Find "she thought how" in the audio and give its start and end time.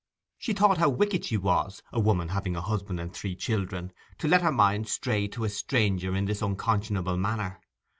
0.39-0.89